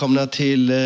[0.00, 0.76] Välkomna till eh,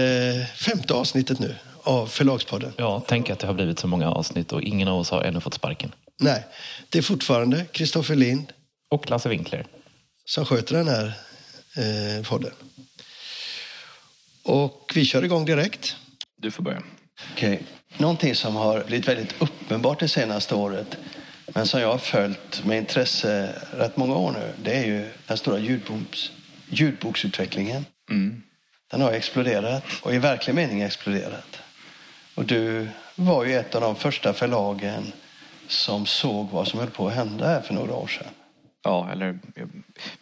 [0.56, 2.72] femte avsnittet nu av Förlagspodden.
[2.76, 5.40] Ja, tänk att det har blivit så många avsnitt och ingen av oss har ännu
[5.40, 5.92] fått sparken.
[6.20, 6.44] Nej,
[6.88, 8.52] det är fortfarande Kristoffer Lind
[8.90, 9.66] Och Lasse Winkler.
[10.24, 11.12] som sköter den här
[11.76, 12.50] eh, podden.
[14.42, 15.96] Och vi kör igång direkt.
[16.36, 16.82] Du får börja.
[17.32, 17.62] Okej.
[17.98, 20.96] Någonting som har blivit väldigt uppenbart det senaste året
[21.46, 25.38] men som jag har följt med intresse rätt många år nu det är ju den
[25.38, 26.30] stora ljudboks,
[26.68, 27.84] ljudboksutvecklingen.
[28.94, 31.58] Den har exploderat och i verklig mening exploderat.
[32.34, 35.12] Och du var ju ett av de första förlagen
[35.68, 38.26] som såg vad som höll på att hända här för några år sedan.
[38.84, 39.68] Ja, eller jag-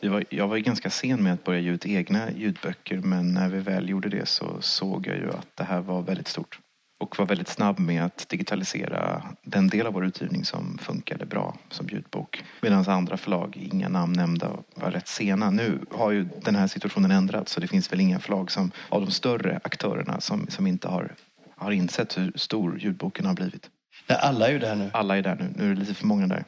[0.00, 3.34] vi var, jag var ju ganska sen med att börja ge ut egna ljudböcker men
[3.34, 6.58] när vi väl gjorde det så såg jag ju att det här var väldigt stort.
[7.02, 11.56] Och var väldigt snabb med att digitalisera den del av vår utgivning som funkade bra
[11.70, 12.44] som ljudbok.
[12.60, 15.50] Medan andra förlag, inga namn nämnda, var rätt sena.
[15.50, 19.00] Nu har ju den här situationen ändrats så det finns väl inga förlag som, av
[19.04, 21.14] de större aktörerna som, som inte har,
[21.56, 23.70] har insett hur stor ljudboken har blivit.
[24.06, 24.90] Nej, alla är ju där nu.
[24.92, 26.44] Alla är där nu, nu är det lite för många där.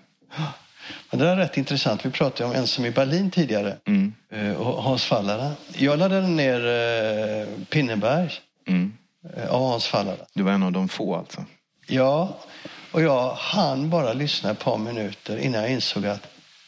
[1.11, 2.07] Men det är rätt intressant.
[2.07, 3.77] Vi pratade om en som i Berlin tidigare.
[4.31, 5.53] Eh, Och Hans Fallada.
[5.77, 8.31] Jag laddade ner eh, Pinneberg
[8.67, 8.93] Mm.
[9.37, 10.25] Eh, av Hans Fallada.
[10.35, 11.45] Du var en av de få alltså.
[11.87, 12.39] Ja,
[12.93, 16.27] och jag hann bara lyssna ett par minuter innan jag insåg att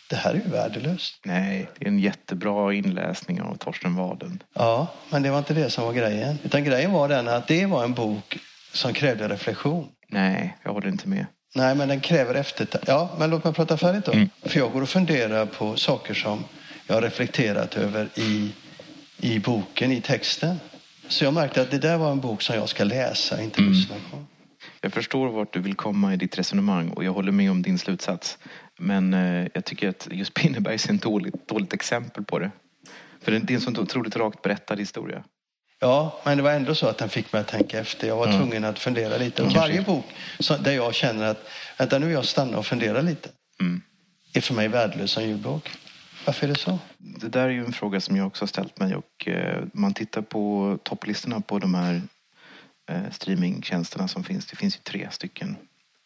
[0.09, 1.15] det här är ju värdelöst.
[1.25, 4.43] Nej, det är en jättebra inläsning av Torsten Waden.
[4.55, 6.39] Ja, men det var inte det som var grejen.
[6.45, 8.39] Utan grejen var den att det var en bok
[8.73, 9.89] som krävde reflektion.
[10.09, 11.27] Nej, jag håller inte med.
[11.55, 12.93] Nej, men den kräver eftertanke.
[12.93, 14.13] Ja, men låt mig prata färdigt då.
[14.49, 16.45] För jag går och funderar på saker som
[16.87, 18.53] jag har reflekterat över i,
[19.21, 20.61] i boken, i texten.
[21.09, 23.97] Så jag märkte att det där var en bok som jag ska läsa, inte lyssna
[24.11, 24.25] på.
[24.81, 27.79] Jag förstår vart du vill komma i ditt resonemang och jag håller med om din
[27.79, 28.39] slutsats.
[28.79, 32.51] Men eh, jag tycker att just Pinneberg är ett dåligt, dåligt exempel på det.
[33.23, 35.23] För det är en så otroligt rakt berättad historia.
[35.81, 38.09] Ja, men det var ändå så att den fick mig att tänka efter.
[38.09, 39.43] Jag var tvungen att fundera lite.
[39.43, 40.05] Och varje bok
[40.39, 41.49] så, där jag känner att
[41.79, 43.29] vänta nu jag stanna och fundera lite
[43.61, 43.83] Mm.
[44.33, 45.71] är för mig värdelös som ljudbok.
[46.27, 46.79] Varför är det så?
[46.99, 49.95] Det där är ju en fråga som jag också har ställt mig och eh, man
[49.95, 52.03] tittar på topplistorna på de här
[52.87, 54.47] eh, streamingtjänsterna som finns.
[54.47, 55.57] Det finns ju tre stycken.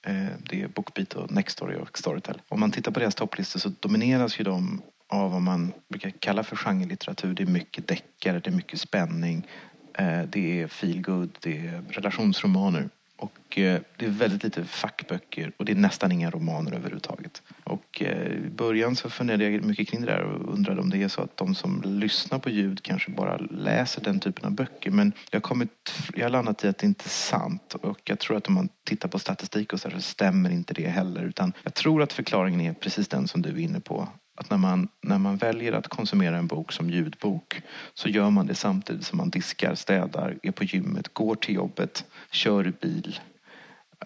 [0.06, 2.41] Eh, det är Bookbeat och Nextory och Storytel.
[2.48, 6.42] Om man tittar på deras topplistor så domineras ju de av vad man brukar kalla
[6.42, 7.34] för genrelitteratur.
[7.34, 9.47] Det är mycket deckare, det är mycket spänning,
[9.94, 12.88] eh, det är feelgood, det är relationsromaner.
[13.20, 17.42] Och eh, det är väldigt lite fackböcker och det är nästan inga romaner överhuvudtaget.
[17.64, 21.03] Och eh, i början så funderade jag mycket kring det där och undrade om det
[21.03, 24.91] är så att de som lyssnar på ljud kanske bara läser den typen av böcker.
[24.91, 27.75] Men jag har, kommit, jag har landat i att det inte är sant.
[27.75, 30.75] Och jag tror att om man tittar på statistik och så, här så stämmer inte
[30.75, 31.22] det heller.
[31.22, 34.08] Utan jag tror att förklaringen är precis den som du är inne på.
[34.40, 37.62] Att när man, när man väljer att konsumera en bok som ljudbok
[37.94, 42.04] så gör man det samtidigt som man diskar, städar, är på gymmet, går till jobbet,
[42.30, 43.20] kör bil.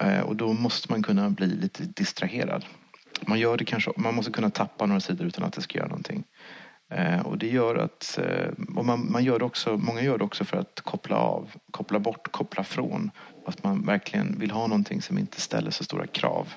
[0.00, 2.64] Eh, Och då måste man kunna bli lite distraherad.
[3.26, 5.88] Man, gör det kanske, man måste kunna tappa några sidor utan att det ska göra
[5.88, 6.24] någonting.
[6.90, 10.44] Eh, Och det gör att, eh, och man, man gör också, många gör det också
[10.44, 13.10] för att koppla av, koppla bort, koppla från.
[13.46, 16.52] Att man verkligen vill ha någonting som inte ställer så stora krav.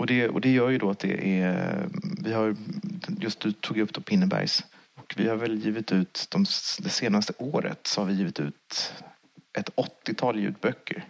[0.00, 1.88] Och det, och det gör ju då att det är,
[2.22, 2.56] vi har,
[3.20, 4.64] just du tog upp då Pinnebergs.
[4.94, 6.44] Och vi har väl givit ut, de,
[6.78, 8.94] det senaste året så har vi givit ut
[9.58, 11.04] ett 80-tal ljudböcker.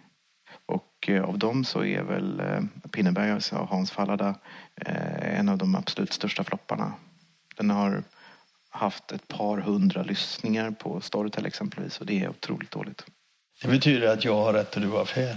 [0.66, 4.34] Och eh, av dem så är väl eh, Pinneberg och Hans Fallada
[4.76, 6.92] eh, en av de absolut största flopparna.
[7.56, 8.02] Den har
[8.68, 13.04] haft ett par hundra lyssningar på Storytel exempelvis och det är otroligt dåligt.
[13.62, 15.36] Det betyder att jag har rätt och du har fel.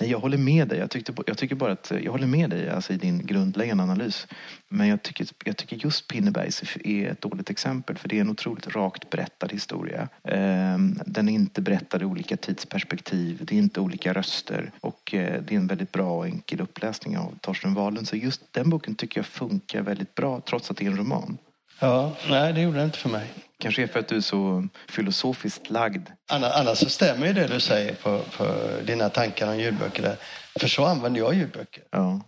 [0.00, 0.78] Nej, jag håller med dig.
[0.78, 3.82] Jag, tyckte, jag tycker bara att eh, jag håller med dig alltså, i din grundläggande
[3.82, 4.26] analys.
[4.68, 8.30] Men jag tycker, jag tycker just Pinnebergs är ett dåligt exempel för det är en
[8.30, 10.08] otroligt rakt berättad historia.
[10.24, 15.42] Ehm, den är inte berättad i olika tidsperspektiv, det är inte olika röster och eh,
[15.42, 18.08] det är en väldigt bra och enkel uppläsning av Torsten Wahlund.
[18.08, 21.38] Så just den boken tycker jag funkar väldigt bra trots att det är en roman.
[21.78, 23.26] Ja, nej det gjorde det inte för mig.
[23.58, 26.08] Kanske är för att du är så filosofiskt lagd.
[26.26, 30.02] Anna- Annars så stämmer ju det du säger på, på dina tankar om ljudböcker.
[30.02, 30.16] Där.
[30.60, 31.82] För så använder jag ljudböcker.
[31.90, 32.20] Ja.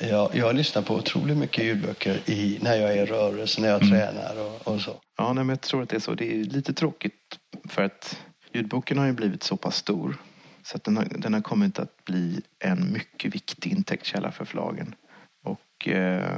[0.00, 3.80] Jag, jag lyssnar på otroligt mycket ljudböcker i, när jag är i rörelse, när jag
[3.80, 4.94] tränar och, och så.
[5.16, 6.14] Ja, nej, men jag tror att det är så.
[6.14, 7.38] Det är lite tråkigt
[7.68, 8.16] för att
[8.52, 10.16] ljudboken har ju blivit så pass stor
[10.64, 14.94] så att den har, den har kommit att bli en mycket viktig intäktskälla för förlagen.
[15.42, 16.30] Och eh,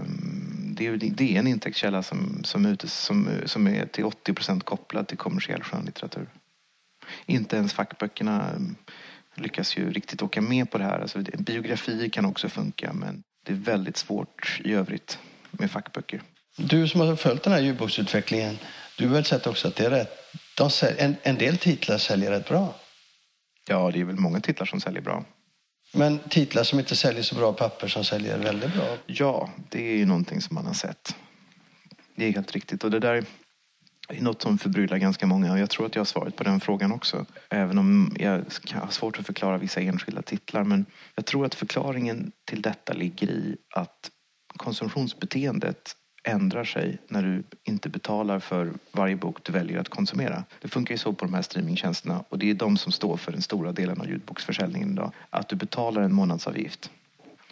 [0.77, 4.65] det, är, det är en intäktskälla som, som, ute, som, som är till 80 procent
[4.65, 6.27] kopplad till kommersiell skönlitteratur.
[7.27, 8.53] Inte ens fackböckerna
[9.35, 11.01] lyckas ju riktigt åka med på det här.
[11.01, 15.19] Alltså, biografier kan också funka men det är väldigt svårt i övrigt
[15.51, 16.23] med fackböcker.
[16.57, 18.59] Du som har följt den här ljudboksutvecklingen,
[18.99, 20.11] Du har väl sett också att det är rätt.
[20.57, 22.75] De sälj, en, en del titlar säljer rätt bra.
[23.69, 25.25] Ja, det är väl många titlar som säljer bra.
[25.97, 28.97] Men titlar som inte säljer så bra papper som säljer väldigt bra.
[29.07, 31.17] Ja, det är ju någonting som man har sett.
[32.15, 32.85] Det är helt riktigt.
[32.85, 33.25] Och det där
[34.09, 35.53] är något som förbryllar ganska många.
[35.53, 37.27] Och jag tror att jag har svaret på den frågan också.
[37.49, 40.65] Även om jag har svårt att förklara vissa enskilda titlar.
[40.65, 44.11] Men jag tror att förklaringen till detta ligger i att
[44.57, 50.45] konsumtionsbeteendet ändrar sig när du inte betalar för varje bok du väljer att konsumera.
[50.61, 53.33] Det funkar ju så på de här streamingtjänsterna och det är de som står för
[53.33, 55.13] den stora delen av ljudboksförsäljningen idag.
[55.31, 56.91] Att du betalar en månadsavgift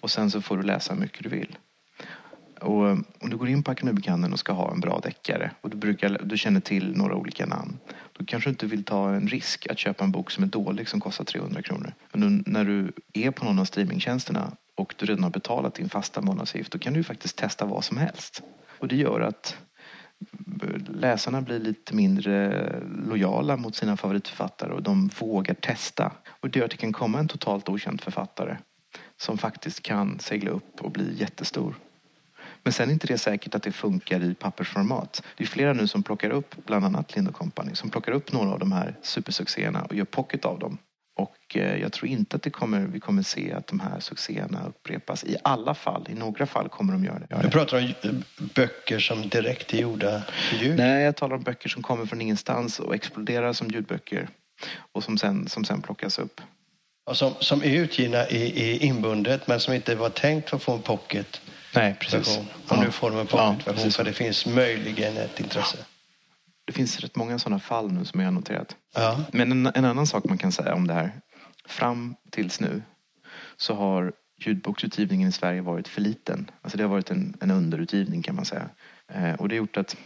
[0.00, 1.56] och sen så får du läsa hur mycket du vill.
[2.60, 5.70] Och eh, om du går in på Akademibokhandeln och ska ha en bra deckare och
[5.70, 7.78] du, brukar, du känner till några olika namn.
[8.12, 10.88] Då kanske du inte vill ta en risk att köpa en bok som är dålig
[10.88, 11.92] som kostar 300 kronor.
[12.12, 16.20] Men när du är på någon av streamingtjänsterna och du redan har betalat din fasta
[16.20, 18.42] månadsavgift då kan du faktiskt testa vad som helst.
[18.84, 19.56] Och det gör att
[20.88, 22.66] läsarna blir lite mindre
[23.08, 26.12] lojala mot sina favoritförfattare och de vågar testa.
[26.26, 28.56] Och det gör att det kan komma en totalt okänd författare
[29.16, 31.75] som faktiskt kan segla upp och bli jättestor.
[32.62, 35.22] Men sen är inte det säkert att det funkar i pappersformat.
[35.36, 38.50] Det är flera nu som plockar upp, bland annat Lind Company, som plockar upp några
[38.50, 40.78] av de här supersuccéerna och gör pocket av dem.
[41.16, 44.66] Och eh, jag tror inte att det kommer, vi kommer se att de här succéerna
[44.66, 45.25] upprepas.
[45.25, 47.43] I alla fall, i några fall kommer de göra det.
[47.43, 48.11] Du pratar om eh,
[48.55, 50.76] böcker som direkt är gjorda för ljud?
[50.76, 54.28] Nej, jag talar om böcker som kommer från ingenstans och exploderar som ljudböcker.
[54.93, 56.40] Och som sen, som sen plockas upp.
[57.05, 60.62] Och som, som är utgivna i, i inbundet men som inte var tänkt för att
[60.62, 61.40] få en pocket
[61.75, 62.28] Nej, precis.
[62.28, 62.46] version.
[62.69, 65.76] Och nu får de en pocketversion ja, för det finns möjligen ett intresse.
[66.64, 68.76] Det finns rätt många sådana fall nu som jag har noterat.
[68.94, 69.25] Ja.
[69.32, 71.12] Men en, en, annan sak man kan säga om det här.
[71.64, 72.82] Fram tills nu
[73.56, 76.50] så har ljudboksutgivningen i Sverige varit för liten.
[76.62, 78.69] Alltså det har varit en, en underutgivning kan man säga.
[79.08, 79.96] Eh, och det har gjort att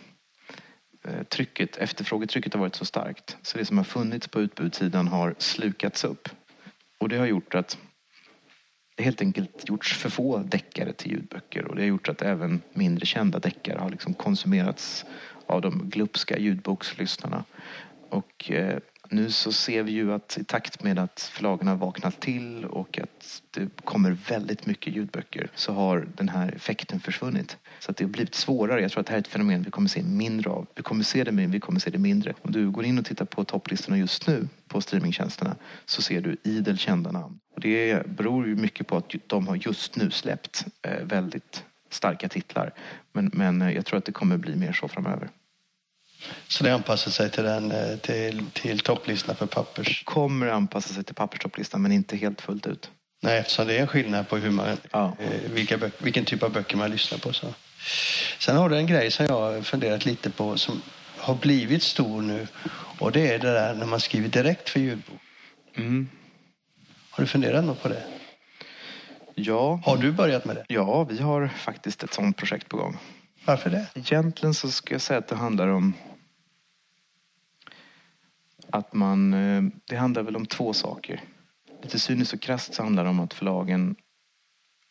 [1.05, 3.37] eh, trycket, efterfrågetrycket har varit så starkt.
[3.43, 6.29] Så det som har funnits på utbudssidan har slukats upp.
[6.99, 7.79] Och det har gjort att
[8.99, 12.63] det helt enkelt gjorts för få deckare till ljudböcker och det har gjort att även
[12.73, 15.05] mindre kända deckare har liksom konsumerats
[15.49, 17.45] av de glupska ljudbokslyssnarna.
[18.09, 18.79] Och eh,
[19.11, 22.99] nu så ser vi ju att i takt med att förlagen har vaknat till och
[22.99, 27.57] att det kommer väldigt mycket ljudböcker så har den här effekten försvunnit.
[27.81, 28.81] Så att det har blivit svårare.
[28.81, 30.67] Jag tror att det här är ett fenomen vi kommer se mindre av.
[30.75, 32.35] Vi kommer se det men vi kommer se det mindre.
[32.43, 35.57] Om du går in och tittar på topplistorna just nu på streamingtjänsterna
[35.87, 37.39] så ser du idel kända namn.
[37.55, 42.29] Och det beror ju mycket på att de har just nu släppt eh, väldigt starka
[42.29, 42.71] titlar.
[43.13, 45.29] Men, men eh, jag tror att det kommer bli mer så framöver.
[46.49, 50.03] Så det anpassar sig till, den, eh, till, till topplistan för pappers?
[50.05, 52.91] Kommer anpassa sig till papperstopplistan men inte helt fullt ut.
[53.21, 55.17] Nej, eftersom det är en skillnad på hur man, ja.
[55.19, 57.33] eh, vilka vilken typ av böcker man lyssnar på.
[57.33, 57.47] Så.
[58.39, 60.83] Sen har du en grej som jag funderat lite på som
[61.17, 62.47] har blivit stor nu.
[62.99, 65.21] Och det är det där när man skriver direkt för ljudbok.
[65.75, 66.09] Mm.
[67.11, 68.03] Har du funderat något på det?
[69.35, 69.81] Ja.
[69.85, 70.65] Har du börjat med det?
[70.69, 72.99] Ja, vi har faktiskt ett sånt projekt på gång.
[73.45, 73.87] Varför det?
[73.95, 75.95] Egentligen så ska jag säga att det handlar om
[78.71, 81.23] att man, eh, det handlar väl om två saker.
[81.83, 83.97] Lite cyniskt och krasst så handlar det om att förlagen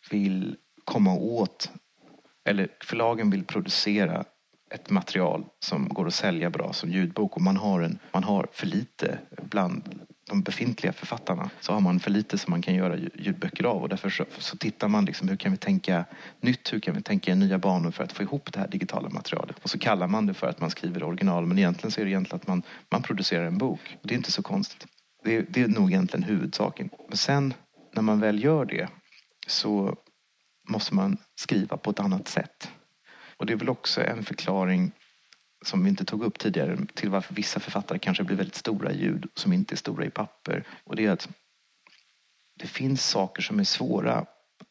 [0.10, 1.72] vill komma åt,
[2.44, 4.26] eller förlagen vill producera
[4.70, 8.48] ett material som går att sälja bra som ljudbok och man har, en, man har
[8.52, 12.98] för lite bland de befintliga författarna så har man för lite som man kan göra
[12.98, 16.06] ljudböcker av och därför så, så tittar man liksom hur kan vi tänka
[16.42, 19.10] nytt, hur kan vi tänka i nya banor för att få ihop det här digitala
[19.10, 22.06] materialet och så kallar man det för att man skriver original men egentligen så är
[22.06, 23.98] det egentligen att man, man producerar en bok.
[24.02, 24.88] Det är inte så konstigt.
[25.24, 26.90] Det det är nog egentligen huvudsaken.
[27.08, 27.54] Men sen
[27.94, 28.88] när man väl gör det
[29.48, 29.96] så
[30.70, 32.70] måste man skriva på ett annat sätt.
[33.38, 34.92] Och det är väl också en förklaring
[35.68, 39.02] som vi inte tog upp tidigare till varför vissa författare kanske blir väldigt stora i
[39.02, 40.64] ljud som inte är stora i papper.
[40.84, 41.30] Och det är att
[42.60, 44.26] det finns saker som är svåra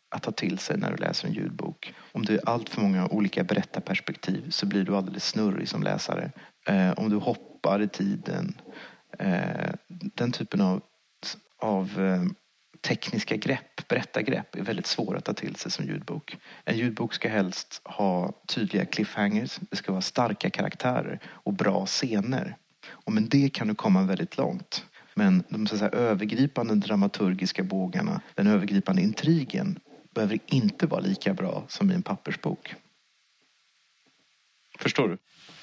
[0.09, 1.95] att ta till sig när du läser en ljudbok.
[2.13, 6.31] Om det är allt för många olika berättarperspektiv så blir du alldeles snurrig som läsare.
[6.67, 8.55] Eh, om du hoppar i tiden.
[9.19, 10.83] Eh, den typen av,
[11.59, 12.23] av eh,
[12.81, 16.37] tekniska grepp, berättargrepp, är väldigt svåra att ta till sig som ljudbok.
[16.65, 22.57] En ljudbok ska helst ha tydliga cliffhangers, det ska vara starka karaktärer och bra scener.
[22.89, 24.85] Och med det kan du komma väldigt långt.
[25.15, 29.79] Men de så säga, övergripande dramaturgiska bågarna, den övergripande intrigen,
[30.15, 32.75] behöver inte vara lika bra som i en pappersbok.
[34.79, 35.19] Förstår du?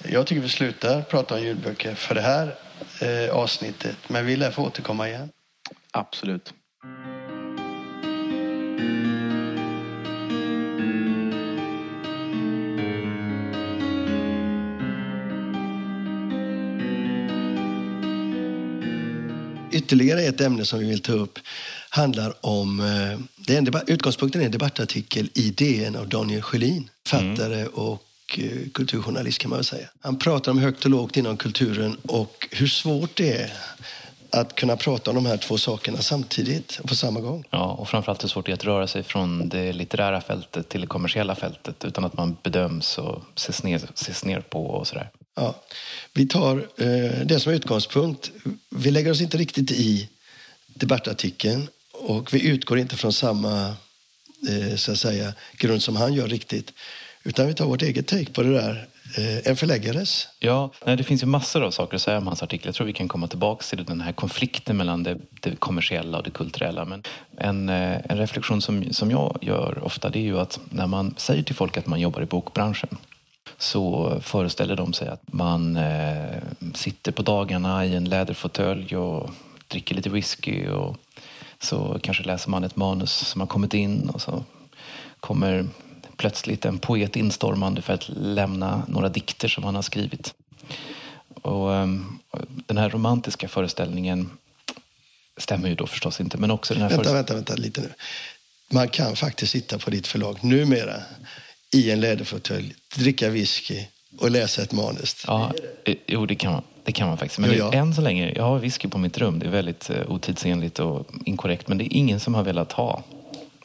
[0.09, 2.55] Jag tycker vi slutar prata om ljudböcker för det här
[3.01, 3.97] eh, avsnittet.
[4.09, 5.29] Men vi lär få återkomma igen.
[5.91, 6.53] Absolut.
[19.73, 21.39] Ytterligare ett ämne som vi vill ta upp
[21.89, 22.79] handlar om...
[22.79, 27.59] Eh, det är en debatt, utgångspunkten är en debattartikel i DN av Daniel Sjölin, författare
[27.59, 27.73] mm.
[27.73, 28.03] och
[28.37, 29.87] eh, kulturjournalist kan man väl säga.
[30.01, 33.53] Han pratar om högt och lågt inom kulturen och hur svårt det är
[34.33, 37.43] att kunna prata om de här två sakerna samtidigt och på samma gång.
[37.49, 40.81] Ja, och framförallt hur svårt det är att röra sig från det litterära fältet till
[40.81, 45.09] det kommersiella fältet utan att man bedöms och ses ner, ses ner på och sådär.
[45.35, 45.55] Ja,
[46.13, 48.31] vi tar eh, det som utgångspunkt.
[48.69, 50.09] Vi lägger oss inte riktigt i
[50.67, 53.75] debattartikeln och vi utgår inte från samma
[54.49, 56.73] eh, så att säga, grund som han gör riktigt.
[57.23, 58.87] Utan vi tar vårt eget take på det där.
[59.17, 60.27] Eh, en förläggares.
[60.39, 62.67] Ja, nej, det finns ju massor av saker att säga om hans artikel.
[62.67, 66.23] Jag tror vi kan komma tillbaka till den här konflikten mellan det, det kommersiella och
[66.23, 66.85] det kulturella.
[66.85, 67.03] Men
[67.37, 71.15] en, eh, en reflektion som, som jag gör ofta det är ju att när man
[71.17, 72.97] säger till folk att man jobbar i bokbranschen
[73.57, 76.37] så föreställer de sig att man eh,
[76.73, 79.29] sitter på dagarna i en läderfåtölj och
[79.67, 80.97] dricker lite whisky och
[81.59, 84.43] så kanske läser man ett manus som har kommit in och så
[85.19, 85.67] kommer
[86.17, 90.33] plötsligt en poet instormande för att lämna några dikter som han har skrivit.
[91.41, 92.19] Och, ehm,
[92.65, 94.29] den här romantiska föreställningen
[95.37, 97.93] stämmer ju då förstås inte, men också den här Vänta, vänta, vänta lite nu.
[98.69, 100.95] Man kan faktiskt sitta på ditt förlag numera
[101.71, 103.85] i en läderfåtölj, dricka whisky
[104.17, 105.23] och läsa ett manus.
[105.27, 105.51] Ja,
[105.85, 106.63] eh, jo, det kan man.
[106.83, 107.39] Det kan man faktiskt.
[107.39, 107.81] Men Jo, det, ja.
[107.81, 109.39] än så länge, jag har whisky på mitt rum.
[109.39, 111.67] Det är väldigt eh, otidsenligt och inkorrekt.
[111.67, 113.03] Men det är ingen som har velat ha.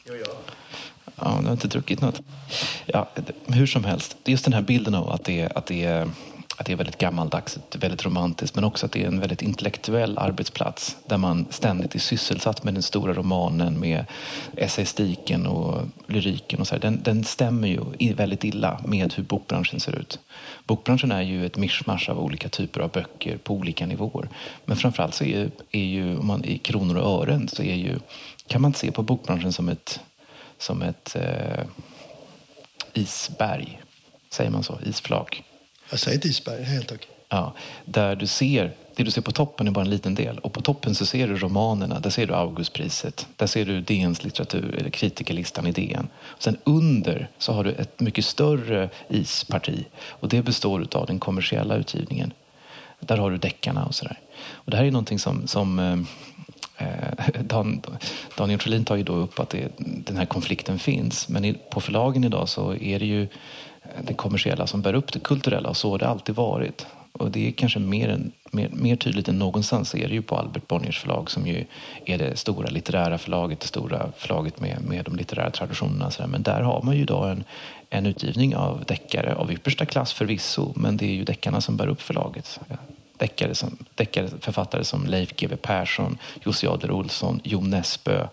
[0.05, 0.13] Ja,
[1.23, 2.21] du har inte druckit något.
[2.85, 3.09] Ja,
[3.47, 6.07] hur som helst, just den här bilden av att det, är- att det,
[6.57, 10.17] att det är väldigt gammaldags, väldigt romantiskt, men också att det är en väldigt intellektuell
[10.17, 14.05] arbetsplats där man ständigt är sysselsatt med den stora romanen, med
[14.57, 16.81] essayistiken och lyriken och så här.
[16.81, 17.67] Den, den stämmer
[17.99, 20.19] ju väldigt illa med hur bokbranschen ser ut.
[20.65, 24.29] Bokbranschen är ju ett mischmasch av olika typer av böcker på olika nivåer.
[24.65, 27.99] Men framförallt så är, är ju, om man i kronor och ören, så är ju,
[28.47, 29.99] kan man se på bokbranschen som ett
[30.59, 31.65] som ett eh,
[32.93, 33.79] isberg.
[34.29, 34.79] Säger man så?
[34.85, 35.43] Isflak.
[35.89, 37.09] Jag säger ett isberg, helt okej.
[37.29, 37.53] Ja,
[37.85, 40.39] där du ser, det du ser på toppen är bara en liten del.
[40.39, 44.23] Och på toppen så ser du romanerna, där ser du Augustpriset, där ser du DNs
[44.23, 46.07] litteratur, eller kritikerlistan i DN.
[46.39, 51.75] Sen under så har du ett mycket större isparti och det består av den kommersiella
[51.75, 52.33] utgivningen.
[52.99, 54.19] Där har du deckarna och sådär.
[54.51, 55.97] Och det här är någonting som, som eh,
[56.79, 57.81] Eh, Dan,
[58.37, 61.29] Daniel Trelin tar ju då upp att det, den här konflikten finns.
[61.29, 63.27] Men på förlagen idag så är det ju eh,
[64.03, 66.85] det kommersiella som bär upp det kulturella och så har det alltid varit.
[67.11, 70.35] Och det är kanske mer, än, mer, mer tydligt än någonstans är det ju på
[70.35, 71.65] Albert Bonniers förlag som ju
[72.05, 76.11] är det stora litterära förlaget, det stora förlaget med, med de litterära traditionerna.
[76.11, 76.29] Så där.
[76.29, 77.43] Men där har man ju idag en,
[77.89, 81.87] en utgivning av deckare av yppersta klass förvisso, men det är ju deckarna som bär
[81.87, 82.59] upp förlaget.
[83.19, 88.27] Deckare, som, deckare författare som Leif GW Persson, Jussi Adler Olsson, Jon Nesbø,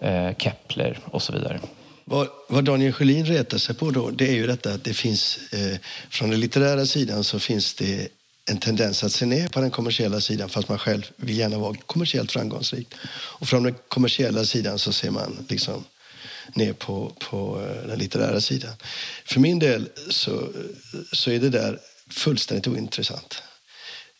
[0.00, 1.60] eh, Kepler och så vidare.
[2.04, 5.38] Vad, vad Daniel Sjölin retar sig på då, det är ju detta att det finns,
[5.52, 5.78] eh,
[6.10, 8.08] från den litterära sidan så finns det
[8.50, 11.74] en tendens att se ner på den kommersiella sidan fast man själv vill gärna vara
[11.74, 12.94] kommersiellt framgångsrik.
[13.12, 15.84] Och från den kommersiella sidan så ser man liksom
[16.54, 18.72] ner på, på eh, den litterära sidan.
[19.24, 20.48] För min del så,
[21.12, 21.78] så är det där
[22.10, 23.42] fullständigt ointressant.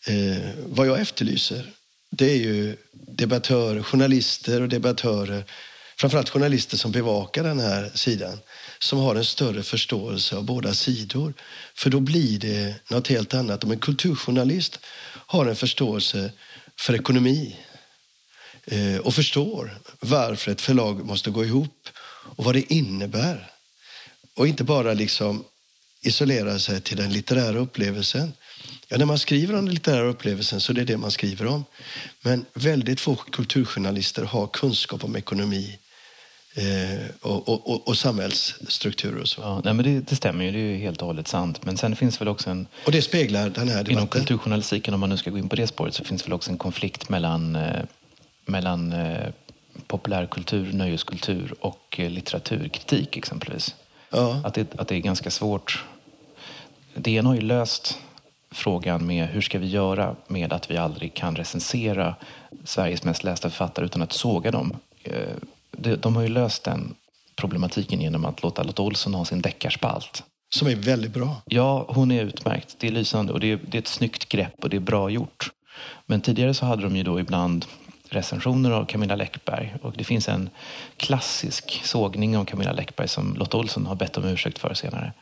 [0.07, 1.73] Eh, vad jag efterlyser
[2.11, 5.45] det är ju debattörer, journalister och debattörer
[5.97, 8.39] framförallt journalister som bevakar den här sidan
[8.79, 11.35] som har en större förståelse av båda sidor.
[11.75, 13.65] För då blir det något helt annat.
[13.65, 14.79] Om en kulturjournalist
[15.27, 16.33] har en förståelse
[16.77, 17.57] för ekonomi
[18.65, 21.89] eh, och förstår varför ett förlag måste gå ihop
[22.37, 23.51] och vad det innebär
[24.35, 25.45] och inte bara liksom
[26.01, 28.33] isolera sig till den litterära upplevelsen.
[28.93, 31.65] Ja, när man skriver om den litterära upplevelsen så är det det man skriver om.
[32.23, 35.79] Men väldigt få kulturjournalister har kunskap om ekonomi
[36.55, 39.41] eh, och, och, och, och samhällsstrukturer och så.
[39.41, 41.65] Ja, nej, men det, det stämmer ju, det är ju helt och hållet sant.
[41.65, 44.09] Men sen finns väl också en, Och det speglar den här inom debatten.
[44.09, 46.59] kulturjournalistiken, om man nu ska gå in på det spåret, så finns väl också en
[46.59, 47.83] konflikt mellan, eh,
[48.45, 49.29] mellan eh,
[49.87, 53.75] populärkultur, nöjeskultur och eh, litteraturkritik exempelvis.
[54.11, 54.41] Ja.
[54.45, 55.85] Att, det, att det är ganska svårt.
[56.95, 57.99] DN har ju löst
[58.53, 62.15] frågan med hur ska vi göra med att vi aldrig kan recensera
[62.65, 64.77] Sveriges mest lästa författare utan att såga dem.
[65.03, 66.95] Eh, de, har ju löst den
[67.37, 70.23] problematiken genom att låta Lotta Olsson ha sin deckarspalt.
[70.55, 71.43] Som är väldigt bra.
[71.45, 72.77] Ja, hon är utmärkt.
[72.79, 75.11] Det är lysande och det är, det är ett snyggt grepp och det är bra
[75.11, 75.51] gjort.
[76.07, 77.67] Men tidigare så hade de ju då ibland
[78.09, 80.51] recensioner av Camilla Läckberg och det finns en
[80.97, 85.13] klassisk sågning av Camilla Läckberg som Lotta Olsson har bett om ursäkt för senare.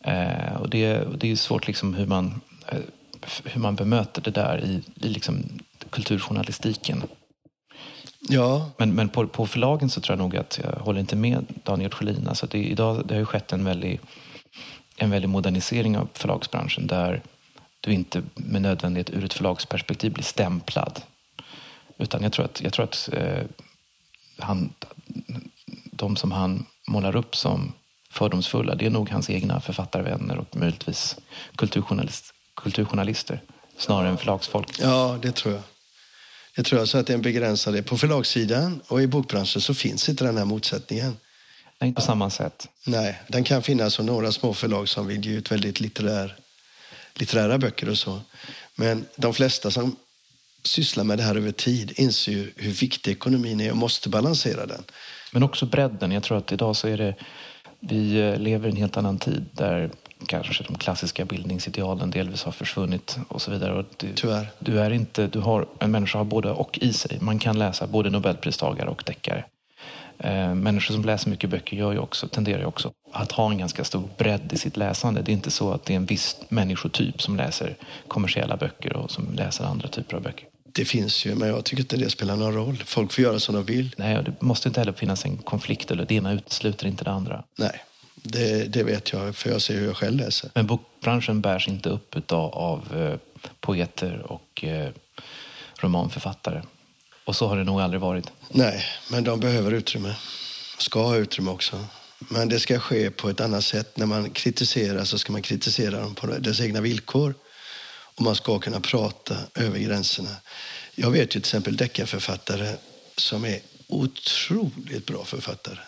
[0.00, 2.40] Eh, och det, det är svårt liksom hur man,
[3.44, 5.44] hur man bemöter det där i, i liksom
[5.90, 7.02] kulturjournalistiken.
[8.28, 11.46] Ja, Men, men på, på förlagen så tror jag nog att jag håller inte med
[11.64, 12.28] Daniel Sjölin.
[12.28, 14.00] Alltså det, idag, det har ju skett en väldig,
[14.96, 17.22] en väldig modernisering av förlagsbranschen där
[17.80, 21.02] du inte med nödvändighet ur ett förlagsperspektiv blir stämplad.
[21.98, 23.44] Utan jag tror att, jag tror att eh,
[24.38, 24.72] han,
[25.84, 27.72] de som han målar upp som
[28.10, 31.16] fördomsfulla, det är nog hans egna författarvänner och möjligtvis
[31.56, 32.34] kulturjournalist,
[32.66, 33.40] kulturjournalister
[33.78, 34.68] snarare än förlagsfolk.
[34.80, 35.62] ja, det tror jag.
[36.56, 37.86] Det tror jag så att det är en begränsad...
[37.86, 41.16] På förlagssidan och i bokbranschen så finns inte den här motsättningen.
[41.78, 42.68] Nej, inte på samma sätt.
[42.84, 46.36] Nej, den kan finnas hos några små förlag som vill ge ut väldigt litterär,
[47.14, 48.20] litterära böcker och så.
[48.74, 49.96] Men de flesta som
[50.62, 54.66] sysslar med det här över tid inser ju hur viktig ekonomin är och måste balansera
[54.66, 54.84] den.
[55.32, 56.12] Men också bredden.
[56.12, 57.14] Jag tror att idag så är det...
[57.80, 59.90] Vi eh, lever i en helt annan tid där
[60.26, 63.72] kanske de klassiska bildningsidealen delvis har försvunnit och så vidare.
[63.72, 64.46] Och du, Tyvärr.
[64.58, 67.18] Du är inte, du har, en människa har både och i sig.
[67.20, 69.44] Man kan läsa både nobelpristagare och deckare.
[70.18, 73.58] Eh, människor som läser mycket böcker gör ju också, tenderar ju också att ha en
[73.58, 75.22] ganska stor bredd i sitt läsande.
[75.22, 77.76] Det är inte så att det är en viss människotyp som läser
[78.08, 80.48] kommersiella böcker och som läser andra typer av böcker.
[80.74, 82.82] Det finns ju, men jag tycker inte det spelar någon roll.
[82.86, 83.94] Folk får göra som de vill.
[83.96, 87.44] Nej, det måste inte heller finnas en konflikt eller det ena utesluter inte det andra.
[87.58, 87.82] Nej,
[88.28, 90.50] det, det vet jag, för jag ser hur jag själv läser.
[90.54, 94.90] Men bokbranschen bärs inte upp utav, av eh, poeter och eh,
[95.76, 96.62] romanförfattare.
[97.24, 98.30] Och så har det nog aldrig varit.
[98.48, 100.14] Nej, men de behöver utrymme.
[100.78, 101.84] Ska ha utrymme också.
[102.18, 103.96] Men det ska ske på ett annat sätt.
[103.96, 107.34] När man kritiserar så ska man kritisera dem på dess egna villkor.
[108.14, 110.36] Och man ska kunna prata över gränserna.
[110.94, 112.76] Jag vet ju till exempel deckarförfattare
[113.16, 115.78] som är otroligt bra författare.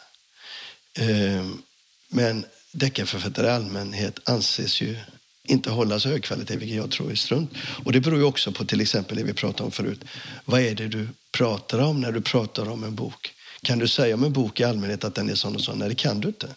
[0.98, 1.62] Ehm,
[2.08, 4.96] men deckarförfattare i allmänhet anses ju
[5.44, 7.50] inte hålla så hög kvalitet, vilket jag tror är strunt.
[7.84, 10.04] Och det beror ju också på till exempel det vi pratade om förut.
[10.44, 13.34] Vad är det du pratar om när du pratar om en bok?
[13.62, 15.78] Kan du säga om en bok i allmänhet att den är sån och sån?
[15.78, 16.48] Nej, det kan du inte.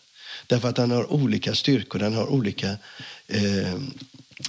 [0.48, 2.70] Därför att den har olika styrkor, den har olika
[3.28, 3.80] eh,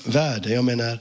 [0.04, 0.52] värden.
[0.52, 0.98] Jag menar,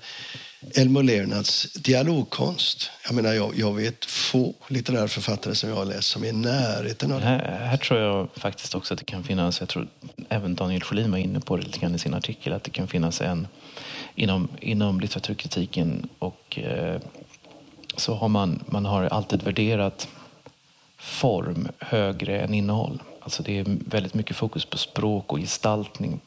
[0.76, 2.92] Elmo Leonards dialogkonst.
[3.06, 6.32] Jag menar, jag, jag vet få litterära författare som jag har läst som är i
[6.32, 7.26] närheten av det.
[7.26, 9.88] Här, här tror jag faktiskt också att det kan finnas, jag tror
[10.30, 12.88] även Daniel Schelin var inne på det lite grann i sin artikel, att det kan
[12.88, 13.48] finnas en
[14.16, 17.02] inom, inom litteraturkritiken och eh,
[17.98, 20.08] så har man, man har alltid värderat
[20.98, 23.02] form högre än innehåll.
[23.20, 26.20] Alltså det är väldigt mycket fokus på språk och gestaltning.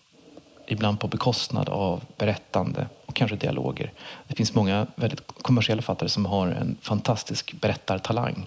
[0.66, 3.92] Ibland på bekostnad av berättande och kanske dialoger.
[4.28, 8.46] Det finns många väldigt kommersiella författare som har en fantastisk berättartalang.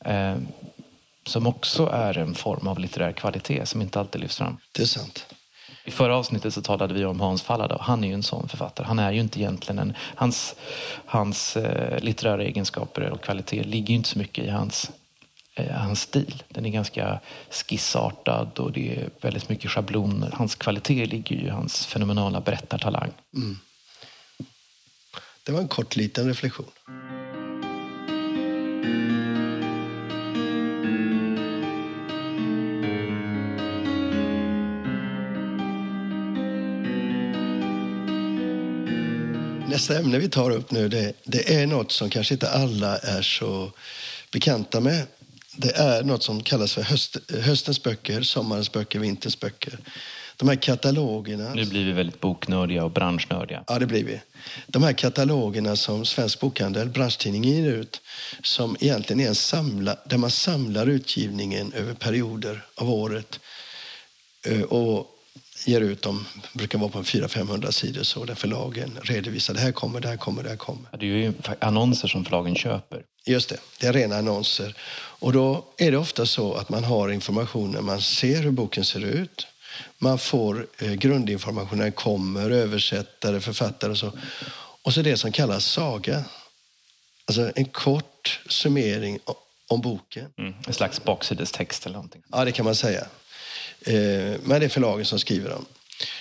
[0.00, 0.36] Eh,
[1.26, 4.56] som också är en form av litterär kvalitet som inte alltid lyfts fram.
[4.72, 5.26] Det är sant.
[5.84, 7.76] I förra avsnittet så talade vi om Hans Fallada.
[7.80, 8.86] Han är ju en sån författare.
[8.86, 9.94] Han är ju inte egentligen en...
[10.14, 10.54] Hans,
[11.06, 14.90] hans eh, litterära egenskaper och kvalitet ligger ju inte så mycket i hans,
[15.58, 16.42] Eh, hans stil.
[16.48, 20.30] Den är ganska skissartad och det är väldigt mycket schabloner.
[20.34, 23.10] Hans kvalitet ligger ju i hans fenomenala berättartalang.
[23.34, 23.58] Mm.
[25.42, 26.66] Det var en kort liten reflektion.
[39.68, 43.22] Nästa ämne vi tar upp nu det, det är något som kanske inte alla är
[43.22, 43.72] så
[44.32, 45.06] bekanta med.
[45.60, 49.78] Det är något som kallas för höst, höstens böcker, sommarens böcker, vinterns böcker.
[50.36, 51.54] De här katalogerna.
[51.54, 53.64] Nu blir vi väldigt boknördiga och branschnördiga.
[53.66, 54.20] Ja, det blir vi.
[54.66, 58.00] De här katalogerna som Svensk Bokhandel, branschtidningen, ger ut
[58.42, 63.40] som egentligen är en samla, där man samlar utgivningen över perioder av året
[64.46, 65.17] eh, och
[65.66, 70.00] ger ut dem, brukar vara på 400-500 sidor så där förlagen redovisar det här kommer,
[70.00, 70.96] det här kommer, det här kommer.
[70.98, 73.02] Det är ju annonser som förlagen köper.
[73.26, 74.74] Just det, det är rena annonser.
[75.20, 78.84] Och då är det ofta så att man har information när man ser hur boken
[78.84, 79.46] ser ut.
[79.98, 84.12] Man får eh, grundinformation när den kommer, översättare, författare och så.
[84.82, 86.24] Och så det som kallas saga.
[87.24, 89.18] Alltså en kort summering
[89.68, 90.26] om boken.
[90.38, 90.54] Mm.
[90.66, 92.22] En slags baksidestext eller någonting.
[92.32, 93.06] Ja, det kan man säga.
[93.80, 95.66] Eh, men det är förlagen som skriver dem.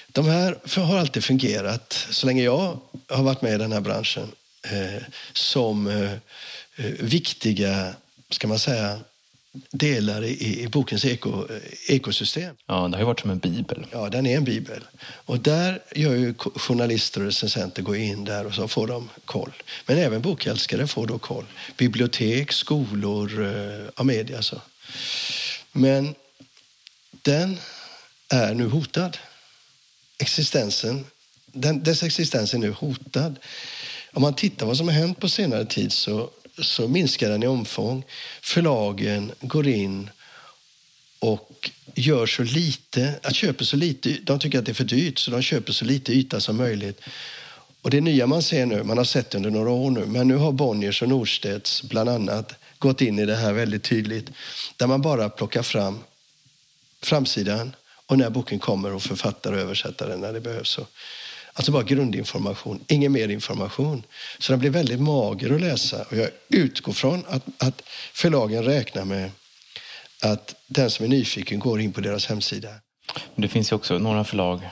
[0.08, 4.32] De här har alltid fungerat, så länge jag har varit med i den här branschen,
[4.64, 6.12] eh, som eh,
[7.00, 7.94] viktiga,
[8.30, 9.00] ska man säga,
[9.72, 11.48] delar i, i bokens eko,
[11.88, 12.56] ekosystem.
[12.66, 13.86] Ja, det har ju varit som en bibel.
[13.92, 14.84] Ja, den är en bibel.
[15.02, 19.54] Och där gör ju journalister och recensenter går in där och så får de koll.
[19.86, 21.46] Men även bokälskare får då koll.
[21.78, 23.54] Bibliotek, skolor,
[23.96, 24.62] ja, media så.
[25.72, 26.16] Men
[27.28, 27.58] den
[28.30, 29.18] är nu hotad.
[30.18, 31.06] Existensen,
[31.46, 33.40] den, dess existens är nu hotad.
[34.14, 36.30] om man tittar vad som har hänt på senare tid så,
[36.62, 38.04] så minskar den i omfång.
[38.42, 40.10] Förlagen går in
[41.20, 45.20] och gör så lite, att köper så lite, de tycker att det är för dyrt
[45.20, 47.02] så de köper så lite yta som möjligt.
[47.82, 50.36] Och det nya man ser nu, man har sett under några år nu, men nu
[50.36, 54.30] har Bonniers och Norstedts bland annat gått in i det här väldigt tydligt.
[54.78, 56.04] Där man bara plockar fram
[57.08, 60.80] framsidan och när boken kommer och författare och översättare när det behövs.
[61.54, 64.04] Alltså bara grundinformation, ingen mer information.
[64.40, 66.06] Så den blir väldigt mager att läsa.
[66.10, 67.82] Och jag utgår från att, att
[68.14, 69.32] förlagen räknar med
[70.24, 72.70] att den som är nyfiken går in på deras hemsida.
[73.36, 74.70] Det finns ju också några förlag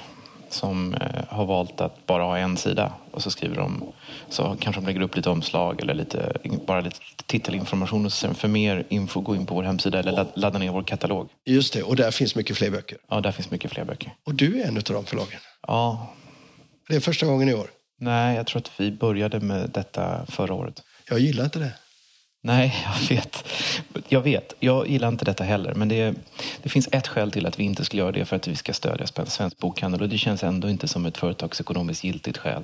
[0.50, 3.94] som eh, har valt att bara ha en sida och så skriver de,
[4.30, 8.48] så kanske de lägger upp lite omslag eller lite, bara lite titelinformation och sen för
[8.48, 11.30] mer info gå in på vår hemsida eller ladda ner vår katalog.
[11.46, 12.98] Just det, och där finns mycket fler böcker.
[13.10, 14.14] Ja, där finns mycket fler böcker.
[14.24, 15.40] Och du är en av de förlagen.
[15.68, 16.14] Ja.
[16.88, 17.68] Det är första gången i år.
[18.00, 20.84] Nej, jag tror att vi började med detta förra året.
[21.10, 21.72] Jag gillar inte det.
[22.46, 23.46] Nej, jag vet.
[24.08, 24.54] Jag vet.
[24.60, 25.74] Jag gillar inte detta heller.
[25.74, 26.14] Men det,
[26.64, 28.74] det finns ett skäl till att vi inte skulle göra det för att vi ska
[28.74, 30.02] stödja svensk bokhandel.
[30.02, 32.64] Och det känns ändå inte som ett företagsekonomiskt giltigt skäl.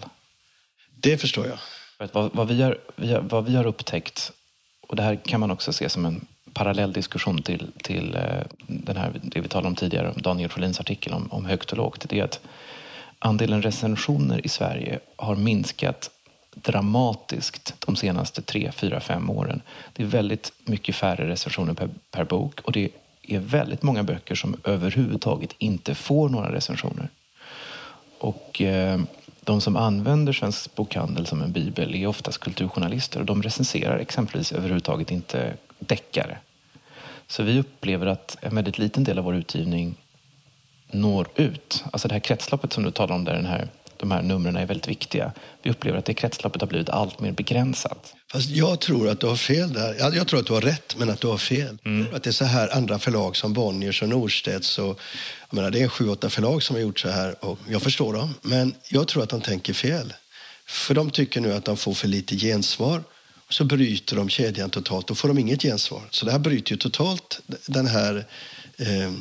[1.01, 1.57] Det förstår jag.
[1.97, 4.31] För att vad, vad, vi har, vi har, vad vi har upptäckt,
[4.87, 8.97] och det här kan man också se som en parallell diskussion till, till eh, den
[8.97, 12.05] här, det vi talade om tidigare, Daniel Sjölins artikel om, om högt och lågt.
[12.09, 12.39] Det är att
[13.19, 16.09] andelen recensioner i Sverige har minskat
[16.55, 19.61] dramatiskt de senaste tre, fyra, fem åren.
[19.93, 22.89] Det är väldigt mycket färre recensioner per, per bok och det
[23.21, 27.09] är väldigt många böcker som överhuvudtaget inte får några recensioner.
[28.17, 29.01] Och eh,
[29.45, 34.51] de som använder Svensk Bokhandel som en bibel är oftast kulturjournalister och de recenserar exempelvis
[34.51, 36.37] överhuvudtaget inte deckare.
[37.27, 39.95] Så vi upplever att en väldigt liten del av vår utgivning
[40.91, 41.83] når ut.
[41.91, 43.67] Alltså det här kretsloppet som du talar om där den här
[44.01, 45.31] de här numren är väldigt viktiga.
[45.63, 48.13] Vi upplever att det kretsloppet har blivit allt mer begränsat.
[48.31, 50.15] Fast jag tror att du har fel där.
[50.15, 51.77] Jag tror att du har rätt, men att du har fel.
[51.85, 52.15] Mm.
[52.15, 54.99] Att det är så här andra förlag som Bonniers och Norstedts och
[55.49, 58.13] jag menar, det är sju, åtta förlag som har gjort så här och jag förstår
[58.13, 58.35] dem.
[58.41, 60.13] Men jag tror att de tänker fel.
[60.65, 63.03] För de tycker nu att de får för lite gensvar.
[63.47, 65.07] Och så bryter de kedjan totalt.
[65.07, 66.01] Då får de inget gensvar.
[66.09, 68.25] Så det här bryter ju totalt den här
[68.77, 69.11] eh,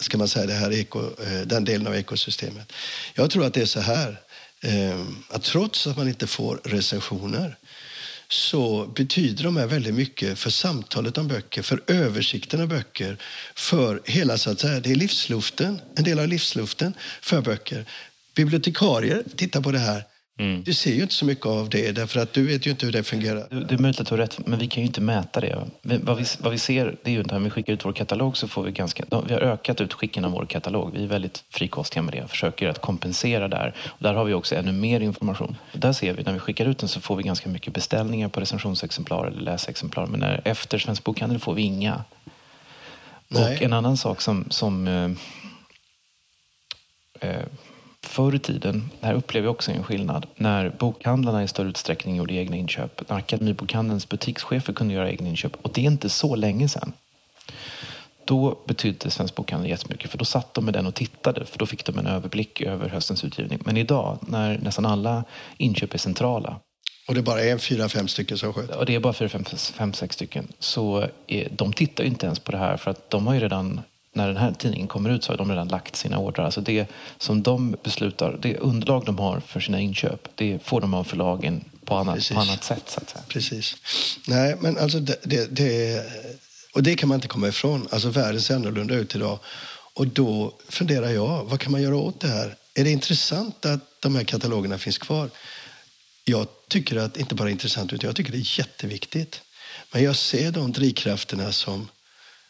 [0.00, 2.72] ska man säga, det här eko, eh, den delen av ekosystemet.
[3.14, 4.20] Jag tror att det är så här,
[4.60, 7.56] eh, att trots att man inte får recensioner
[8.28, 13.16] så betyder de här väldigt mycket för samtalet om böcker, för översikten av böcker,
[13.54, 17.84] för hela så att säga, det är livsluften, en del av livsluften för böcker.
[18.34, 20.04] Bibliotekarier tittar på det här
[20.38, 20.62] Mm.
[20.62, 22.92] Du ser ju inte så mycket av det, därför att du vet ju inte hur
[22.92, 23.46] det fungerar.
[23.50, 25.58] Det är möjligt att du har rätt, men vi kan ju inte mäta det.
[25.82, 28.48] Vad vi, vad vi ser, det är ju när vi skickar ut vår katalog så
[28.48, 29.04] får vi ganska...
[29.26, 30.92] Vi har ökat utskicken av vår katalog.
[30.94, 33.74] Vi är väldigt frikostiga med det, försöker att kompensera där.
[33.86, 35.56] Och där har vi också ännu mer information.
[35.72, 38.40] Där ser vi, när vi skickar ut den så får vi ganska mycket beställningar på
[38.40, 40.06] recensionsexemplar eller läsexemplar.
[40.06, 42.04] Men när, efter Svensk Bokhandel får vi inga.
[43.28, 43.56] Nej.
[43.56, 45.10] Och en annan sak som, som eh,
[47.30, 47.42] eh,
[48.06, 52.34] Förr i tiden, här upplever jag också en skillnad, när bokhandlarna i större utsträckning gjorde
[52.34, 53.08] egna inköp.
[53.08, 55.56] När Akademibokhandelns butikschefer kunde göra egna inköp.
[55.62, 56.92] Och det är inte så länge sedan.
[58.24, 61.66] Då betydde Svensk Bokhandel jättemycket för då satt de med den och tittade för då
[61.66, 63.58] fick de en överblick över höstens utgivning.
[63.64, 65.24] Men idag när nästan alla
[65.56, 66.60] inköp är centrala
[67.08, 68.78] och det bara är fyra, fem stycken som sköter?
[68.78, 70.48] Och det är bara fyra, fem, fem sex stycken.
[70.58, 73.40] Så är, de tittar ju inte ens på det här för att de har ju
[73.40, 73.80] redan
[74.18, 76.44] när den här tidningen kommer ut så har de redan lagt sina ordrar.
[76.44, 76.86] Alltså det
[77.18, 81.64] som de beslutar, det underlag de har för sina inköp, det får de av förlagen
[81.84, 82.82] på annat, på annat sätt.
[82.86, 83.24] Så att säga.
[83.28, 83.76] Precis.
[84.26, 86.02] Nej, men alltså det, det, det,
[86.74, 87.88] och det kan man inte komma ifrån.
[87.90, 89.38] Alltså världen ser annorlunda ut idag.
[89.94, 92.56] Och då funderar jag, vad kan man göra åt det här?
[92.74, 95.30] Är det intressant att de här katalogerna finns kvar?
[96.24, 99.42] Jag tycker att inte bara intressant, utan jag tycker det är jätteviktigt.
[99.92, 101.88] Men jag ser de drivkrafterna som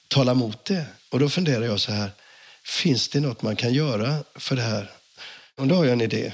[0.09, 0.87] talar mot det.
[1.11, 2.11] Och då funderar jag så här,
[2.65, 4.91] finns det något man kan göra för det här?
[5.57, 6.33] Och då har jag en idé.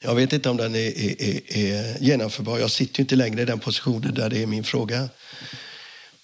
[0.00, 2.58] Jag vet inte om den är, är, är, är genomförbar.
[2.58, 5.08] Jag sitter inte längre i den positionen där det är min fråga.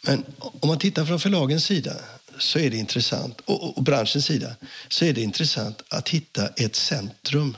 [0.02, 1.94] Men om man tittar från förlagens sida
[2.38, 4.56] så är det intressant, och, och branschens sida,
[4.88, 7.56] så är det intressant att hitta ett centrum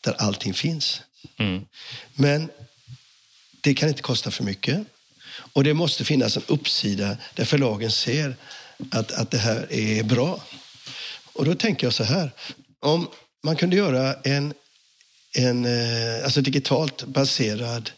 [0.00, 1.02] där allting finns.
[1.38, 1.66] Mm.
[2.14, 2.48] Men
[3.60, 4.86] det kan inte kosta för mycket.
[5.52, 8.36] Och det måste finnas en uppsida där förlagen ser
[8.90, 10.44] att, att det här är bra.
[11.32, 12.30] Och då tänker jag så här.
[12.80, 13.08] Om
[13.42, 14.54] man kunde göra en,
[15.32, 17.90] en eh, alltså digitalt baserad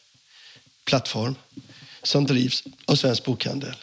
[0.84, 1.34] plattform
[2.02, 3.76] som drivs av Svensk Bokhandel.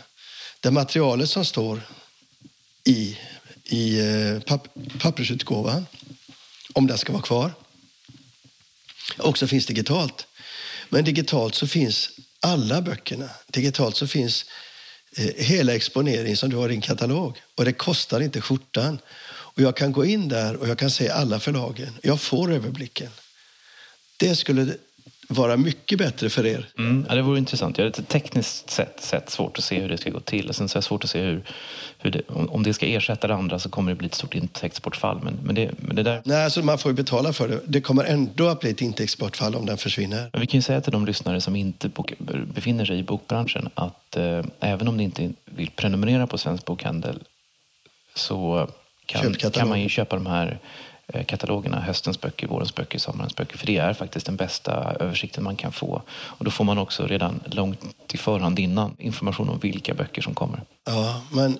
[0.59, 1.81] Där materialet som står
[2.83, 3.17] i,
[3.63, 4.67] i eh, papp,
[4.99, 5.85] pappersutgåvan,
[6.73, 7.53] om den ska vara kvar,
[9.17, 10.27] också finns digitalt.
[10.89, 13.29] Men digitalt så finns alla böckerna.
[13.47, 14.45] Digitalt så finns
[15.15, 17.41] Eh, hela exponeringen som du har i din katalog.
[17.55, 18.99] Och det kostar inte skjortan.
[19.27, 21.93] Och jag kan gå in där och jag kan se alla förlagen.
[22.01, 23.09] Jag får överblicken.
[24.17, 24.77] Det skulle
[25.27, 26.67] vara mycket bättre för er.
[26.77, 27.77] Mm, ja, det vore intressant.
[27.77, 30.53] Jag ett tekniskt sett, sett svårt att se hur det ska gå till.
[30.53, 31.43] Sen så är det svårt att se hur,
[31.97, 35.19] hur det, om det ska ersätta det andra så kommer det bli ett stort intäktsbortfall.
[35.23, 36.21] Men, men, det, men det där...
[36.25, 37.59] Nej, alltså man får ju betala för det.
[37.65, 40.29] Det kommer ändå att bli ett intäktsbortfall om den försvinner.
[40.31, 42.13] Men vi kan ju säga till de lyssnare som inte bok,
[42.53, 47.19] befinner sig i bokbranschen att eh, även om ni inte vill prenumerera på Svensk Bokhandel
[48.15, 48.69] så
[49.05, 50.59] kan, kan man ju köpa de här
[51.27, 53.57] katalogerna, höstens böcker, vårens böcker, sommarens böcker.
[53.57, 56.01] För det är faktiskt den bästa översikten man kan få.
[56.11, 60.35] Och då får man också redan långt i förhand innan information om vilka böcker som
[60.35, 60.61] kommer.
[60.85, 61.59] Ja, men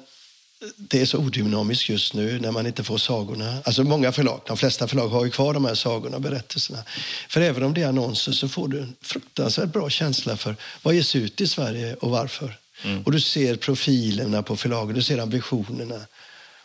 [0.78, 3.58] det är så odynamiskt just nu när man inte får sagorna.
[3.66, 6.84] Alltså många förlag, de flesta förlag har ju kvar de här sagorna och berättelserna.
[7.30, 10.94] För även om det är annonser så får du en fruktansvärt bra känsla för vad
[10.94, 12.58] ges ut i Sverige och varför.
[12.84, 13.04] Mm.
[13.04, 16.02] Och du ser profilerna på förlagen, du ser ambitionerna.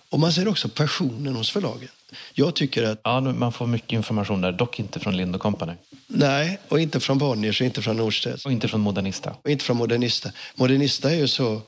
[0.08, 1.88] Och man ser också passionen hos förlagen.
[2.34, 3.00] Jag tycker att...
[3.04, 5.72] Ja, man får mycket information där, dock inte från Lind Company.
[6.06, 8.46] Nej, och inte från Bonniers och inte från Norstedts.
[8.46, 9.36] Och inte från Modernista.
[9.42, 10.30] Och inte från Modernista.
[10.54, 11.62] Modernista är ju så,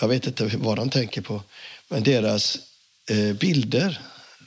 [0.00, 1.42] jag vet inte vad de tänker på,
[1.88, 2.58] men deras
[3.10, 4.00] eh, bilder,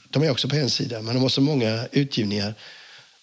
[0.08, 2.54] de är också på en sida, men de har så många utgivningar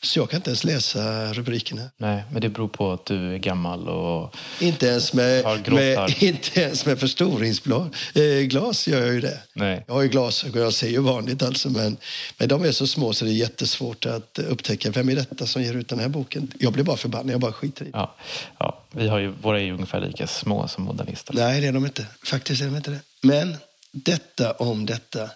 [0.03, 1.81] så jag kan inte ens läsa rubrikerna.
[1.97, 6.61] Nej, men det beror på att du är gammal och inte ens med, med Inte
[6.61, 9.39] ens med förstoringsglas eh, gör jag ju det.
[9.53, 9.83] Nej.
[9.87, 11.97] Jag har ju glasögon, jag ser ju vanligt alltså, men,
[12.37, 15.63] men de är så små så det är jättesvårt att upptäcka vem är detta som
[15.63, 16.51] ger ut den här boken.
[16.59, 18.15] Jag blir bara förbannad, jag bara skiter i ja.
[18.57, 21.33] ja, vi har ju, Våra är ju ungefär lika små som modernister.
[21.33, 22.05] Nej, det är de inte.
[22.23, 22.99] Faktiskt är de inte det.
[23.21, 23.55] Men
[23.91, 25.29] detta om detta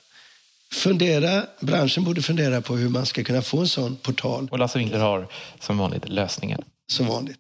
[0.72, 4.48] fundera, branschen borde fundera på hur man ska kunna få en sån portal.
[4.52, 5.28] Och Lasse Winkler har
[5.60, 6.62] som vanligt lösningen.
[6.88, 7.40] Som vanligt.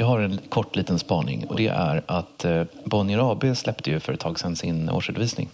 [0.00, 4.00] Jag har en kort liten spaning och det är att eh, Bonnier AB släppte ju
[4.00, 5.48] för ett tag sedan sin årsredovisning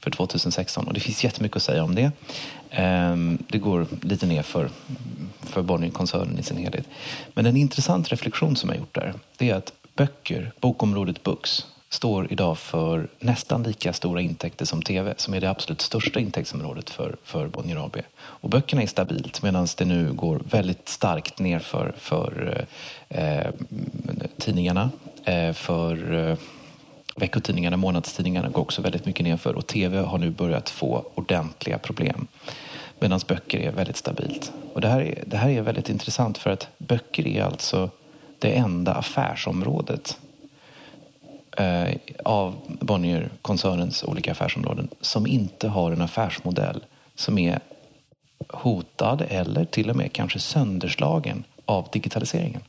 [0.00, 2.12] för 2016 och det finns jättemycket att säga om det.
[2.70, 4.68] Ehm, det går lite ner för,
[5.40, 6.86] för Bonnierkoncernen i sin helhet.
[7.34, 12.32] Men en intressant reflektion som jag gjort där det är att böcker, bokområdet Books, står
[12.32, 17.16] idag för nästan lika stora intäkter som tv, som är det absolut största intäktsområdet för,
[17.24, 17.96] för Bonnier AB.
[18.16, 22.66] Och böckerna är stabilt medan det nu går väldigt starkt ner för, för
[23.08, 23.50] eh, eh,
[24.38, 24.90] tidningarna,
[25.24, 26.36] eh, för eh,
[27.16, 32.26] veckotidningarna, månadstidningarna går också väldigt mycket nerför och tv har nu börjat få ordentliga problem.
[32.98, 34.52] Medan böcker är väldigt stabilt.
[34.74, 37.90] Och det här är, det här är väldigt intressant för att böcker är alltså
[38.38, 40.18] det enda affärsområdet
[41.56, 47.60] eh, av Bonnier-koncernens olika affärsområden som inte har en affärsmodell som är
[48.48, 52.62] hotad eller till och med kanske sönderslagen av digitaliseringen.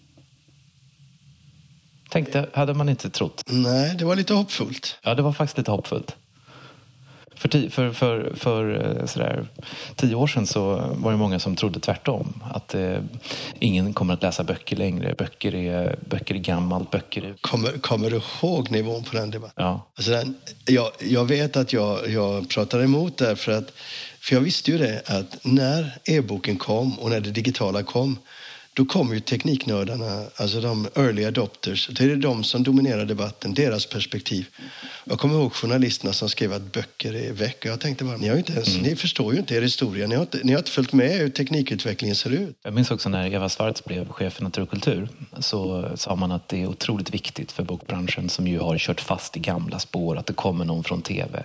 [2.10, 3.44] Tänkte, hade man inte trott.
[3.48, 5.00] Nej, det var lite hoppfullt.
[5.04, 6.16] Ja, det var faktiskt lite hoppfullt.
[7.38, 9.48] För, tio, för, för, för eh, sådär,
[9.96, 12.44] tio år sedan så var det många som trodde tvärtom.
[12.52, 12.98] Att eh,
[13.60, 15.16] ingen kommer att läsa böcker längre.
[15.18, 16.92] Böcker är, böcker är gammalt.
[16.92, 17.34] Böcker är...
[17.42, 19.66] Kommer, kommer du ihåg nivån på den debatten?
[19.66, 19.88] Ja.
[19.96, 23.74] Alltså den, jag, jag vet att jag, jag pratade emot där för att
[24.20, 28.18] för jag visste ju det att när e-boken kom och när det digitala kom
[28.78, 33.86] då kommer ju tekniknördarna, alltså de early adopters, det är de som dominerar debatten, deras
[33.86, 34.48] perspektiv.
[35.04, 37.66] Jag kommer ihåg journalisterna som skrev att böcker är väck.
[37.66, 38.82] Jag tänkte bara, ni, har inte ens, mm.
[38.82, 40.08] ni förstår ju inte er historia.
[40.08, 42.58] Ni har inte, ni har inte följt med hur teknikutvecklingen ser ut.
[42.64, 45.10] Jag minns också när Eva Svarts blev chef för Natur och kultur
[45.40, 49.38] så sa man att det är otroligt viktigt för bokbranschen som ju har kört fast
[49.38, 51.44] i gamla spår att det kommer någon från tv.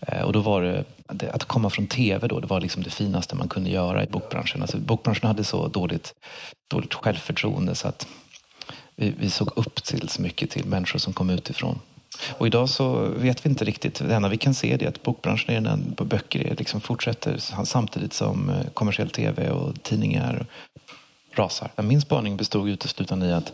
[0.00, 3.36] Eh, och då var det att komma från tv då, det var liksom det finaste
[3.36, 4.62] man kunde göra i bokbranschen.
[4.62, 6.14] Alltså, bokbranschen hade så dåligt,
[6.70, 8.06] dåligt självförtroende så att
[8.96, 11.78] vi, vi såg upp till så mycket till människor som kom utifrån.
[12.38, 13.94] Och idag så vet vi inte riktigt.
[13.94, 18.50] Det enda vi kan se är att bokbranschen är den, böcker liksom fortsätter samtidigt som
[18.50, 20.46] eh, kommersiell tv och tidningar
[21.32, 21.70] rasar.
[21.76, 23.52] Min spaning bestod uteslutande i att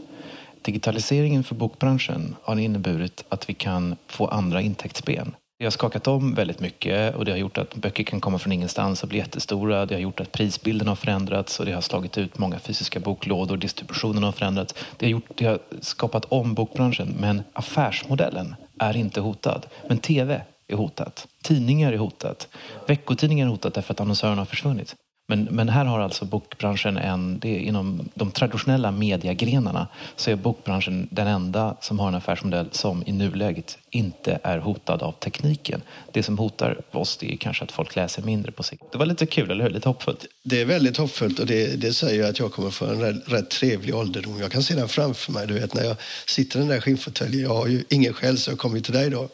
[0.63, 5.35] digitaliseringen för bokbranschen har inneburit att vi kan få andra intäktsben.
[5.61, 8.53] Det har skakat om väldigt mycket och det har gjort att böcker kan komma från
[8.53, 9.87] ingenstans och bli jättestora.
[9.87, 13.57] Det har gjort att prisbilden har förändrats och det har slagit ut många fysiska boklådor.
[13.57, 14.75] Distributionen har förändrats.
[14.97, 19.67] Det har, gjort, det har skapat om bokbranschen men affärsmodellen är inte hotad.
[19.89, 21.27] Men tv är hotat.
[21.43, 22.49] Tidningar är hotat.
[22.87, 24.95] Veckotidningar är hotat därför att annonsörerna har försvunnit.
[25.31, 30.37] Men, men här har alltså bokbranschen en, det är inom de traditionella mediegrenarna så är
[30.37, 35.83] bokbranschen den enda som har en affärsmodell som i nuläget inte är hotad av tekniken.
[36.13, 38.83] Det som hotar oss det är kanske att folk läser mindre på sikt.
[38.93, 39.71] Det var lite kul, eller hur?
[39.71, 40.27] Lite hoppfullt.
[40.43, 43.51] Det är väldigt hoppfullt och det, det säger att jag kommer få en rätt, rätt
[43.51, 44.41] trevlig ålderdom.
[44.41, 45.47] Jag kan se den framför mig.
[45.47, 47.43] Du vet när jag sitter i den där skinnfåtöljen.
[47.43, 49.29] Jag har ju ingen själ så jag kommer till dig då.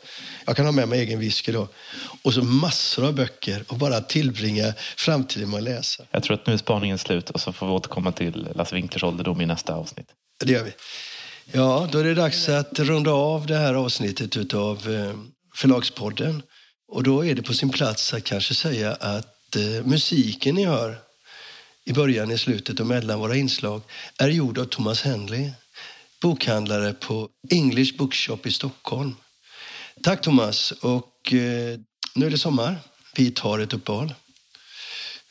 [0.46, 1.68] Jag kan ha med mig egen whisky då.
[2.22, 6.04] Och så massor av böcker och bara tillbringa framtiden med att läsa.
[6.11, 9.04] Jag tror att nu är spaningen slut och så får vi återkomma till Lasse Winklers
[9.04, 10.06] ålderdom i nästa avsnitt.
[10.44, 10.72] Det gör vi.
[11.52, 14.88] Ja, då är det dags att runda av det här avsnittet av
[15.54, 16.42] Förlagspodden.
[16.88, 20.98] Och då är det på sin plats att kanske säga att eh, musiken ni hör
[21.85, 23.82] i början, i slutet och mellan våra inslag
[24.18, 25.50] är gjord av Thomas Henley,
[26.20, 29.14] bokhandlare på English Bookshop i Stockholm.
[30.02, 30.72] Tack Thomas.
[30.72, 31.78] Och eh,
[32.14, 32.76] nu är det sommar.
[33.14, 34.14] Vi tar ett uppehåll.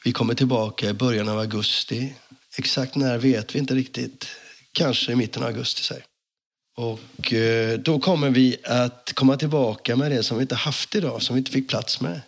[0.03, 2.13] Vi kommer tillbaka i början av augusti.
[2.57, 4.27] Exakt när vet vi inte riktigt.
[4.71, 5.83] Kanske i mitten av augusti.
[5.83, 6.03] Säg.
[6.75, 11.21] Och eh, då kommer vi att komma tillbaka med det som vi inte haft idag,
[11.21, 12.21] som vi inte fick plats med.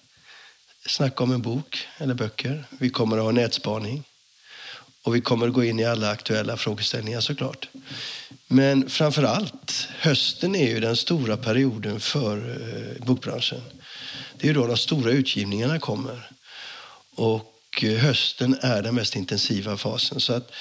[0.88, 2.64] Snacka om en bok eller böcker.
[2.70, 4.04] Vi kommer att ha nätspaning.
[5.08, 7.70] Och vi kommer att gå in i alla aktuella frågeställningar såklart.
[8.48, 13.62] Men framför allt, hösten är ju den stora perioden för eh, bokbranschen.
[14.38, 16.30] Det är ju då de stora utgivningarna kommer.
[17.16, 20.20] Och eh, hösten är den mest intensiva fasen.
[20.20, 20.52] Så att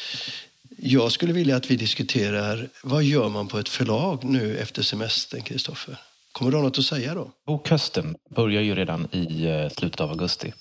[0.78, 5.42] jag skulle vilja att vi diskuterar vad gör man på ett förlag nu efter semestern,
[5.42, 5.96] Kristoffer?
[6.32, 7.30] Kommer du ha något att säga då?
[7.46, 10.52] Bokhösten börjar ju redan i eh, slutet av augusti.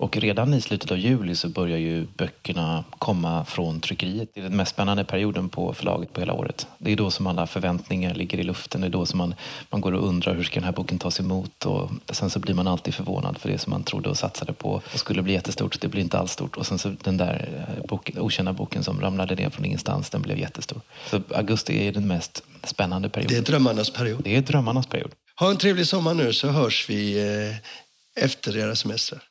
[0.00, 4.30] Och redan i slutet av juli så börjar ju böckerna komma från tryckeriet.
[4.34, 6.66] Det är den mest spännande perioden på förlaget på hela året.
[6.78, 8.80] Det är då som alla förväntningar ligger i luften.
[8.80, 9.34] Det är då som man,
[9.70, 11.66] man går och undrar hur ska den här boken tas emot.
[11.66, 14.70] Och sen så blir man alltid förvånad för det som man trodde och satsade på
[14.70, 16.56] och skulle bli jättestort, det blir inte alls stort.
[16.56, 20.22] Och sen så den där eh, boken, okända boken som ramlade ner från ingenstans, den
[20.22, 20.80] blev jättestor.
[21.10, 23.34] Så augusti är den mest spännande perioden.
[23.34, 24.20] Det är drömmarnas period.
[24.24, 25.10] Det är drömmarnas period.
[25.36, 29.22] Ha en trevlig sommar nu så hörs vi eh, efter era semestrar.